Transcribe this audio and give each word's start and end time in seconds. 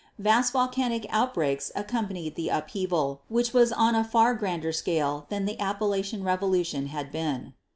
Vast 0.17 0.51
volcanic 0.53 1.05
outbreaks 1.11 1.71
accompanied 1.75 2.33
the 2.33 2.49
upheaval, 2.49 3.21
which 3.29 3.53
was 3.53 3.71
on 3.71 3.93
a 3.93 4.03
far 4.03 4.33
grander 4.33 4.71
scale 4.71 5.27
than 5.29 5.45
the 5.45 5.59
Appalachian 5.59 6.23
revolution 6.23 6.87
had 6.87 7.11
been. 7.11 7.53